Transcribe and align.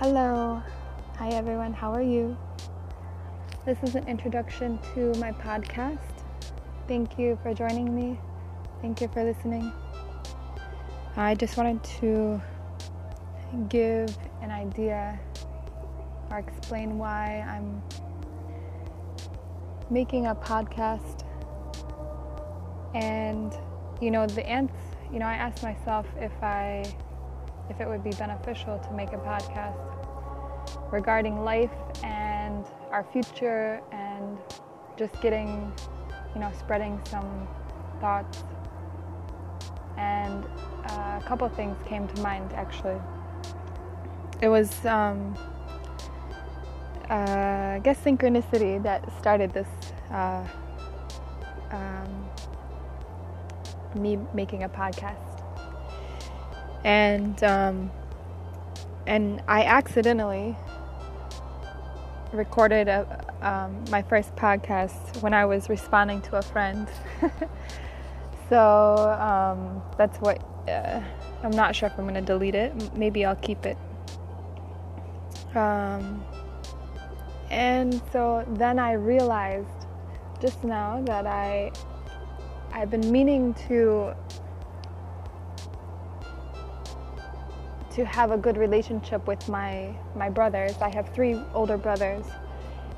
Hello. 0.00 0.62
Hi, 1.18 1.28
everyone. 1.28 1.74
How 1.74 1.92
are 1.92 2.00
you? 2.00 2.34
This 3.66 3.76
is 3.82 3.96
an 3.96 4.08
introduction 4.08 4.78
to 4.94 5.12
my 5.20 5.30
podcast. 5.30 6.24
Thank 6.88 7.18
you 7.18 7.38
for 7.42 7.52
joining 7.52 7.94
me. 7.94 8.18
Thank 8.80 9.02
you 9.02 9.08
for 9.08 9.22
listening. 9.22 9.70
I 11.18 11.34
just 11.34 11.58
wanted 11.58 11.84
to 12.00 12.40
give 13.68 14.16
an 14.40 14.50
idea 14.50 15.20
or 16.30 16.38
explain 16.38 16.96
why 16.96 17.44
I'm 17.46 17.82
making 19.90 20.28
a 20.28 20.34
podcast. 20.34 21.26
And, 22.94 23.54
you 24.00 24.10
know, 24.10 24.26
the 24.26 24.48
ants, 24.48 24.72
you 25.12 25.18
know, 25.18 25.26
I 25.26 25.34
asked 25.34 25.62
myself 25.62 26.06
if 26.16 26.32
I 26.42 26.90
if 27.70 27.80
it 27.80 27.88
would 27.88 28.04
be 28.04 28.10
beneficial 28.10 28.78
to 28.78 28.92
make 28.92 29.12
a 29.12 29.18
podcast 29.18 29.78
regarding 30.92 31.44
life 31.44 31.70
and 32.02 32.66
our 32.90 33.04
future 33.12 33.80
and 33.92 34.36
just 34.96 35.18
getting, 35.22 35.72
you 36.34 36.40
know, 36.40 36.50
spreading 36.58 37.00
some 37.04 37.48
thoughts. 38.00 38.42
And 39.96 40.44
uh, 40.90 41.20
a 41.20 41.24
couple 41.24 41.48
things 41.48 41.76
came 41.86 42.08
to 42.08 42.22
mind 42.22 42.52
actually. 42.54 43.00
It 44.42 44.48
was, 44.48 44.84
um, 44.84 45.34
uh, 47.08 47.76
I 47.76 47.80
guess, 47.84 48.00
synchronicity 48.00 48.82
that 48.82 49.04
started 49.18 49.52
this. 49.52 49.68
Uh, 50.10 50.44
um, 51.70 52.28
me 53.94 54.18
making 54.34 54.62
a 54.64 54.68
podcast 54.68 55.29
and 56.84 57.42
um, 57.44 57.90
and 59.06 59.42
I 59.48 59.64
accidentally 59.64 60.56
recorded 62.32 62.88
a, 62.88 63.24
um, 63.42 63.84
my 63.90 64.02
first 64.02 64.34
podcast 64.36 65.20
when 65.22 65.34
I 65.34 65.44
was 65.44 65.68
responding 65.68 66.22
to 66.22 66.36
a 66.36 66.42
friend. 66.42 66.88
so 68.48 68.96
um, 69.20 69.82
that's 69.98 70.18
what 70.18 70.38
uh, 70.68 71.00
I'm 71.42 71.50
not 71.50 71.74
sure 71.74 71.88
if 71.88 71.98
I'm 71.98 72.06
gonna 72.06 72.22
delete 72.22 72.54
it. 72.54 72.72
Maybe 72.96 73.24
I'll 73.24 73.36
keep 73.36 73.66
it. 73.66 73.76
Um, 75.54 76.24
and 77.50 78.00
so 78.12 78.44
then 78.50 78.78
I 78.78 78.92
realized 78.92 79.68
just 80.40 80.62
now 80.62 81.02
that 81.06 81.26
I 81.26 81.72
I've 82.72 82.90
been 82.90 83.10
meaning 83.10 83.54
to 83.68 84.14
to 87.90 88.04
have 88.04 88.30
a 88.30 88.36
good 88.36 88.56
relationship 88.56 89.26
with 89.26 89.48
my 89.48 89.94
my 90.14 90.28
brothers. 90.28 90.76
I 90.80 90.88
have 90.94 91.08
three 91.14 91.40
older 91.54 91.76
brothers, 91.76 92.24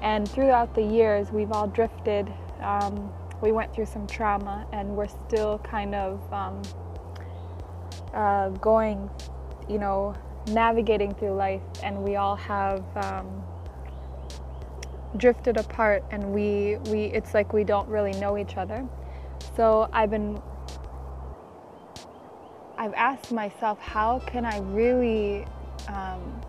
and 0.00 0.28
throughout 0.28 0.74
the 0.74 0.82
years, 0.82 1.30
we've 1.30 1.52
all 1.52 1.66
drifted. 1.66 2.32
Um, 2.60 3.12
we 3.40 3.52
went 3.52 3.74
through 3.74 3.86
some 3.86 4.06
trauma, 4.06 4.66
and 4.72 4.96
we're 4.96 5.08
still 5.08 5.58
kind 5.58 5.94
of 5.94 6.32
um, 6.32 6.62
uh, 8.14 8.50
going, 8.50 9.10
you 9.68 9.78
know, 9.78 10.14
navigating 10.48 11.14
through 11.14 11.34
life, 11.34 11.62
and 11.82 12.02
we 12.02 12.16
all 12.16 12.36
have. 12.36 12.84
Um, 12.96 13.44
drifted 15.18 15.58
apart 15.58 16.02
and 16.10 16.32
we 16.32 16.76
we 16.86 17.04
it's 17.04 17.34
like 17.34 17.52
we 17.52 17.64
don't 17.64 17.86
really 17.86 18.12
know 18.12 18.38
each 18.38 18.56
other 18.56 18.82
so 19.54 19.86
i've 19.92 20.08
been 20.08 20.40
I've 22.82 22.94
asked 22.94 23.30
myself, 23.30 23.78
how 23.78 24.18
can 24.26 24.44
I 24.44 24.58
really 24.58 25.46
um, 25.86 26.42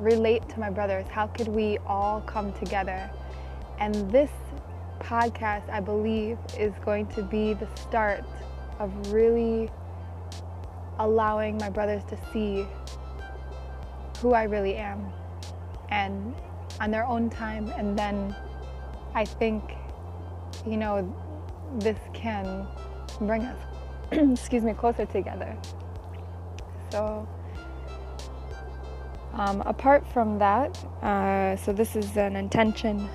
relate 0.00 0.48
to 0.48 0.58
my 0.58 0.68
brothers? 0.68 1.06
How 1.08 1.28
could 1.28 1.46
we 1.46 1.78
all 1.86 2.22
come 2.22 2.52
together? 2.54 3.08
And 3.78 4.10
this 4.10 4.32
podcast, 4.98 5.70
I 5.70 5.78
believe, 5.78 6.38
is 6.58 6.72
going 6.84 7.06
to 7.14 7.22
be 7.22 7.54
the 7.54 7.68
start 7.76 8.24
of 8.80 9.12
really 9.12 9.70
allowing 10.98 11.56
my 11.58 11.70
brothers 11.70 12.02
to 12.08 12.18
see 12.32 12.66
who 14.18 14.32
I 14.32 14.42
really 14.42 14.74
am 14.74 15.12
and 15.90 16.34
on 16.80 16.90
their 16.90 17.06
own 17.06 17.30
time. 17.30 17.68
And 17.76 17.96
then 17.96 18.34
I 19.14 19.24
think, 19.24 19.62
you 20.66 20.78
know, 20.78 21.14
this 21.78 21.98
can 22.12 22.66
bring 23.20 23.42
us 23.42 23.75
excuse 24.12 24.62
me, 24.62 24.72
closer 24.72 25.06
together. 25.06 25.56
So, 26.90 27.28
um, 29.32 29.60
apart 29.62 30.06
from 30.12 30.38
that, 30.38 30.76
uh, 31.02 31.56
so 31.56 31.72
this 31.72 31.96
is 31.96 32.16
an 32.16 32.36
intention, 32.36 33.08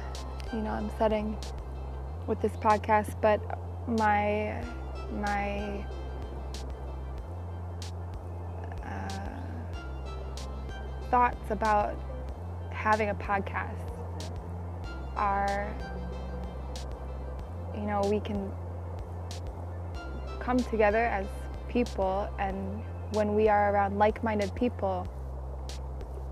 you 0.52 0.60
know, 0.60 0.72
I'm 0.72 0.92
setting 0.98 1.38
with 2.28 2.42
this 2.42 2.52
podcast, 2.54 3.16
but 3.22 3.40
my 3.88 4.62
my 5.14 5.86
uh, 8.84 9.20
thoughts 11.10 11.50
about 11.50 11.96
having 12.72 13.10
a 13.10 13.16
podcast 13.16 13.78
are, 15.16 15.74
you 17.76 17.82
know, 17.82 18.02
we 18.06 18.20
can 18.20 18.52
come 20.42 20.58
together 20.58 21.06
as 21.06 21.28
people 21.70 22.30
and 22.40 22.84
when 23.14 23.36
we 23.36 23.48
are 23.48 23.74
around 23.74 23.98
like-minded 23.98 24.54
people 24.56 25.08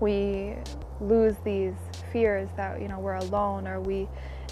we 0.00 0.54
lose 1.00 1.36
these 1.44 1.74
fears 2.12 2.48
that 2.56 2.80
you 2.80 2.88
know 2.88 2.98
we're 2.98 3.14
alone 3.14 3.66
or 3.66 3.80
we 3.80 4.08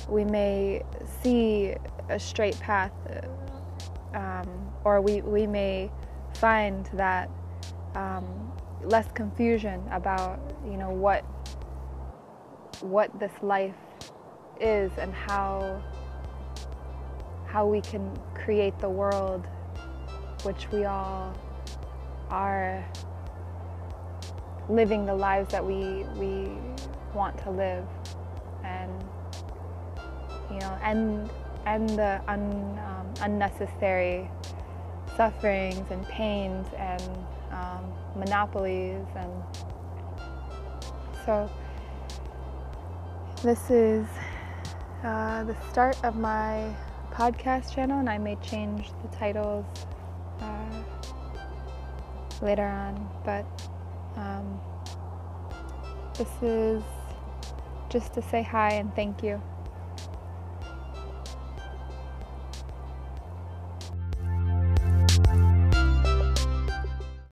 we 0.08 0.24
may 0.24 0.82
see 1.22 1.74
a 2.08 2.18
straight 2.18 2.58
path 2.60 2.92
um, 4.14 4.48
or 4.84 5.00
we 5.00 5.20
we 5.22 5.46
may 5.46 5.90
find 6.34 6.88
that 6.94 7.28
um, 7.94 8.52
less 8.84 9.10
confusion 9.12 9.82
about 9.90 10.40
you 10.64 10.76
know 10.76 10.90
what 10.90 11.22
what 12.80 13.18
this 13.18 13.32
life 13.42 13.74
is 14.60 14.90
and 14.98 15.12
how 15.12 15.82
how 17.48 17.66
we 17.66 17.80
can 17.80 18.16
create 18.34 18.78
the 18.78 18.88
world 18.88 19.46
which 20.44 20.70
we 20.70 20.84
all 20.84 21.34
are 22.30 22.84
living 24.68 25.06
the 25.06 25.14
lives 25.14 25.50
that 25.50 25.64
we 25.64 26.04
we 26.16 26.50
want 27.14 27.36
to 27.38 27.50
live. 27.50 27.86
And 28.64 28.92
you 30.50 30.58
know 30.60 30.78
and 30.82 31.30
and 31.66 31.88
the 31.90 32.20
un, 32.28 32.42
um, 32.86 33.14
unnecessary 33.22 34.30
sufferings 35.16 35.90
and 35.90 36.06
pains 36.08 36.66
and 36.76 37.02
um, 37.50 37.92
monopolies 38.14 39.04
and 39.16 39.32
so 41.24 41.50
this 43.42 43.70
is 43.70 44.06
uh, 45.02 45.44
the 45.44 45.56
start 45.70 46.02
of 46.04 46.16
my 46.16 46.74
podcast 47.18 47.74
channel, 47.74 47.98
and 47.98 48.08
I 48.08 48.16
may 48.16 48.36
change 48.36 48.92
the 49.02 49.08
titles 49.16 49.66
uh, 50.40 50.82
later 52.40 52.64
on. 52.64 52.94
But 53.24 53.44
um, 54.14 54.60
this 56.14 56.30
is 56.40 56.82
just 57.88 58.14
to 58.14 58.22
say 58.22 58.42
hi 58.42 58.74
and 58.74 58.94
thank 58.94 59.24
you. 59.24 59.42